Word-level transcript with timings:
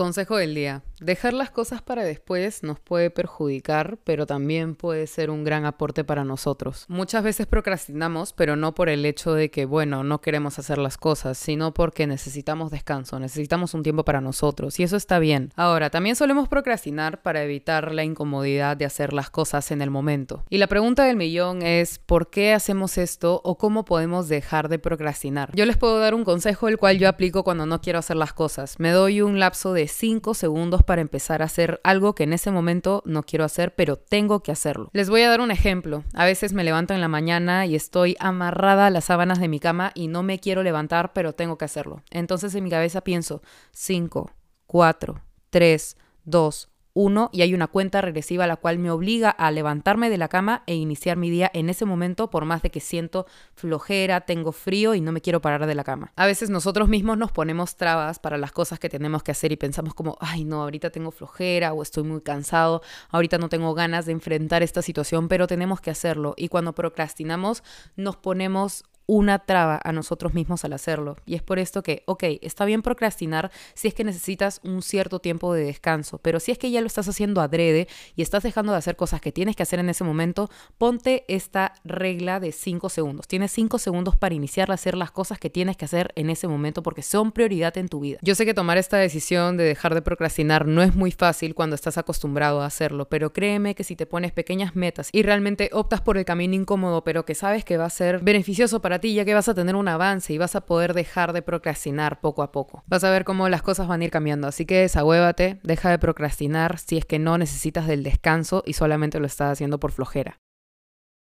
Consejo 0.00 0.38
del 0.38 0.54
día. 0.54 0.82
Dejar 1.00 1.32
las 1.32 1.50
cosas 1.50 1.80
para 1.80 2.04
después 2.04 2.62
nos 2.62 2.78
puede 2.78 3.08
perjudicar, 3.08 3.98
pero 4.04 4.26
también 4.26 4.74
puede 4.74 5.06
ser 5.06 5.30
un 5.30 5.44
gran 5.44 5.64
aporte 5.64 6.04
para 6.04 6.24
nosotros. 6.24 6.84
Muchas 6.88 7.22
veces 7.22 7.46
procrastinamos, 7.46 8.34
pero 8.34 8.54
no 8.54 8.74
por 8.74 8.90
el 8.90 9.06
hecho 9.06 9.32
de 9.32 9.50
que, 9.50 9.64
bueno, 9.64 10.04
no 10.04 10.20
queremos 10.20 10.58
hacer 10.58 10.76
las 10.76 10.98
cosas, 10.98 11.38
sino 11.38 11.72
porque 11.72 12.06
necesitamos 12.06 12.70
descanso, 12.70 13.18
necesitamos 13.18 13.72
un 13.72 13.82
tiempo 13.82 14.04
para 14.04 14.20
nosotros, 14.20 14.78
y 14.78 14.82
eso 14.82 14.98
está 14.98 15.18
bien. 15.18 15.52
Ahora, 15.56 15.88
también 15.88 16.16
solemos 16.16 16.48
procrastinar 16.48 17.22
para 17.22 17.42
evitar 17.42 17.94
la 17.94 18.04
incomodidad 18.04 18.76
de 18.76 18.84
hacer 18.84 19.14
las 19.14 19.30
cosas 19.30 19.70
en 19.70 19.80
el 19.80 19.90
momento. 19.90 20.44
Y 20.50 20.58
la 20.58 20.66
pregunta 20.66 21.04
del 21.04 21.16
millón 21.16 21.62
es, 21.62 21.98
¿por 21.98 22.28
qué 22.28 22.52
hacemos 22.52 22.98
esto 22.98 23.40
o 23.42 23.56
cómo 23.56 23.86
podemos 23.86 24.28
dejar 24.28 24.68
de 24.68 24.78
procrastinar? 24.78 25.50
Yo 25.54 25.64
les 25.64 25.78
puedo 25.78 25.98
dar 25.98 26.14
un 26.14 26.24
consejo 26.24 26.68
el 26.68 26.76
cual 26.76 26.98
yo 26.98 27.08
aplico 27.08 27.42
cuando 27.42 27.64
no 27.64 27.80
quiero 27.80 27.98
hacer 27.98 28.18
las 28.18 28.34
cosas. 28.34 28.78
Me 28.78 28.90
doy 28.90 29.22
un 29.22 29.38
lapso 29.38 29.72
de 29.72 29.88
5 29.88 30.34
segundos 30.34 30.82
para 30.90 31.02
empezar 31.02 31.40
a 31.40 31.44
hacer 31.44 31.80
algo 31.84 32.16
que 32.16 32.24
en 32.24 32.32
ese 32.32 32.50
momento 32.50 33.04
no 33.06 33.22
quiero 33.22 33.44
hacer, 33.44 33.76
pero 33.76 33.94
tengo 33.94 34.42
que 34.42 34.50
hacerlo. 34.50 34.90
Les 34.92 35.08
voy 35.08 35.22
a 35.22 35.28
dar 35.28 35.40
un 35.40 35.52
ejemplo. 35.52 36.02
A 36.14 36.24
veces 36.24 36.52
me 36.52 36.64
levanto 36.64 36.94
en 36.94 37.00
la 37.00 37.06
mañana 37.06 37.64
y 37.64 37.76
estoy 37.76 38.16
amarrada 38.18 38.88
a 38.88 38.90
las 38.90 39.04
sábanas 39.04 39.38
de 39.38 39.46
mi 39.46 39.60
cama 39.60 39.92
y 39.94 40.08
no 40.08 40.24
me 40.24 40.40
quiero 40.40 40.64
levantar, 40.64 41.12
pero 41.12 41.32
tengo 41.32 41.56
que 41.58 41.64
hacerlo. 41.64 42.02
Entonces 42.10 42.56
en 42.56 42.64
mi 42.64 42.70
cabeza 42.70 43.02
pienso 43.02 43.40
5, 43.70 44.32
4, 44.66 45.22
3, 45.50 45.96
2, 46.24 46.69
uno 46.94 47.30
y 47.32 47.42
hay 47.42 47.54
una 47.54 47.66
cuenta 47.66 48.00
regresiva 48.00 48.46
la 48.46 48.56
cual 48.56 48.78
me 48.78 48.90
obliga 48.90 49.30
a 49.30 49.50
levantarme 49.50 50.10
de 50.10 50.18
la 50.18 50.28
cama 50.28 50.62
e 50.66 50.74
iniciar 50.74 51.16
mi 51.16 51.30
día 51.30 51.50
en 51.54 51.70
ese 51.70 51.84
momento 51.84 52.30
por 52.30 52.44
más 52.44 52.62
de 52.62 52.70
que 52.70 52.80
siento 52.80 53.26
flojera, 53.54 54.22
tengo 54.22 54.52
frío 54.52 54.94
y 54.94 55.00
no 55.00 55.12
me 55.12 55.20
quiero 55.20 55.40
parar 55.40 55.66
de 55.66 55.74
la 55.74 55.84
cama. 55.84 56.12
A 56.16 56.26
veces 56.26 56.50
nosotros 56.50 56.88
mismos 56.88 57.18
nos 57.18 57.32
ponemos 57.32 57.76
trabas 57.76 58.18
para 58.18 58.38
las 58.38 58.52
cosas 58.52 58.78
que 58.78 58.88
tenemos 58.88 59.22
que 59.22 59.32
hacer 59.32 59.52
y 59.52 59.56
pensamos 59.56 59.94
como, 59.94 60.16
ay 60.20 60.44
no, 60.44 60.62
ahorita 60.62 60.90
tengo 60.90 61.10
flojera 61.10 61.72
o 61.72 61.82
estoy 61.82 62.04
muy 62.04 62.20
cansado, 62.20 62.82
ahorita 63.10 63.38
no 63.38 63.48
tengo 63.48 63.74
ganas 63.74 64.06
de 64.06 64.12
enfrentar 64.12 64.62
esta 64.62 64.82
situación, 64.82 65.28
pero 65.28 65.46
tenemos 65.46 65.80
que 65.80 65.90
hacerlo 65.90 66.34
y 66.36 66.48
cuando 66.48 66.74
procrastinamos 66.74 67.62
nos 67.96 68.16
ponemos 68.16 68.84
una 69.10 69.40
traba 69.40 69.80
a 69.82 69.90
nosotros 69.90 70.34
mismos 70.34 70.64
al 70.64 70.72
hacerlo. 70.72 71.16
Y 71.26 71.34
es 71.34 71.42
por 71.42 71.58
esto 71.58 71.82
que, 71.82 72.04
ok, 72.06 72.22
está 72.42 72.64
bien 72.64 72.80
procrastinar 72.80 73.50
si 73.74 73.88
es 73.88 73.94
que 73.94 74.04
necesitas 74.04 74.60
un 74.62 74.82
cierto 74.82 75.18
tiempo 75.18 75.52
de 75.52 75.64
descanso, 75.64 76.18
pero 76.18 76.38
si 76.38 76.52
es 76.52 76.58
que 76.58 76.70
ya 76.70 76.80
lo 76.80 76.86
estás 76.86 77.08
haciendo 77.08 77.40
adrede 77.40 77.88
y 78.14 78.22
estás 78.22 78.44
dejando 78.44 78.70
de 78.70 78.78
hacer 78.78 78.94
cosas 78.94 79.20
que 79.20 79.32
tienes 79.32 79.56
que 79.56 79.64
hacer 79.64 79.80
en 79.80 79.88
ese 79.88 80.04
momento, 80.04 80.48
ponte 80.78 81.24
esta 81.26 81.74
regla 81.82 82.38
de 82.38 82.52
5 82.52 82.88
segundos. 82.88 83.26
Tienes 83.26 83.50
5 83.50 83.80
segundos 83.80 84.14
para 84.14 84.32
iniciar 84.32 84.70
a 84.70 84.74
hacer 84.74 84.96
las 84.96 85.10
cosas 85.10 85.40
que 85.40 85.50
tienes 85.50 85.76
que 85.76 85.86
hacer 85.86 86.12
en 86.14 86.30
ese 86.30 86.46
momento 86.46 86.84
porque 86.84 87.02
son 87.02 87.32
prioridad 87.32 87.76
en 87.78 87.88
tu 87.88 87.98
vida. 87.98 88.20
Yo 88.22 88.36
sé 88.36 88.46
que 88.46 88.54
tomar 88.54 88.78
esta 88.78 88.98
decisión 88.98 89.56
de 89.56 89.64
dejar 89.64 89.92
de 89.92 90.02
procrastinar 90.02 90.68
no 90.68 90.84
es 90.84 90.94
muy 90.94 91.10
fácil 91.10 91.56
cuando 91.56 91.74
estás 91.74 91.98
acostumbrado 91.98 92.60
a 92.60 92.66
hacerlo, 92.66 93.08
pero 93.08 93.32
créeme 93.32 93.74
que 93.74 93.82
si 93.82 93.96
te 93.96 94.06
pones 94.06 94.30
pequeñas 94.30 94.76
metas 94.76 95.08
y 95.10 95.24
realmente 95.24 95.70
optas 95.72 96.00
por 96.00 96.16
el 96.16 96.24
camino 96.24 96.54
incómodo, 96.54 97.02
pero 97.02 97.24
que 97.24 97.34
sabes 97.34 97.64
que 97.64 97.76
va 97.76 97.86
a 97.86 97.90
ser 97.90 98.20
beneficioso 98.20 98.80
para 98.80 98.99
ti, 99.00 99.14
ya 99.14 99.24
que 99.24 99.34
vas 99.34 99.48
a 99.48 99.54
tener 99.54 99.74
un 99.74 99.88
avance 99.88 100.32
y 100.32 100.38
vas 100.38 100.56
a 100.56 100.62
poder 100.62 100.94
dejar 100.94 101.32
de 101.32 101.42
procrastinar 101.42 102.20
poco 102.20 102.42
a 102.42 102.52
poco. 102.52 102.84
Vas 102.86 103.04
a 103.04 103.10
ver 103.10 103.24
cómo 103.24 103.48
las 103.48 103.62
cosas 103.62 103.88
van 103.88 104.00
a 104.00 104.04
ir 104.04 104.10
cambiando, 104.10 104.48
así 104.48 104.66
que 104.66 104.80
desahuévate, 104.80 105.60
deja 105.62 105.90
de 105.90 105.98
procrastinar 105.98 106.78
si 106.78 106.98
es 106.98 107.04
que 107.04 107.18
no 107.18 107.38
necesitas 107.38 107.86
del 107.86 108.02
descanso 108.02 108.62
y 108.66 108.74
solamente 108.74 109.20
lo 109.20 109.26
estás 109.26 109.52
haciendo 109.52 109.80
por 109.80 109.92
flojera. 109.92 110.40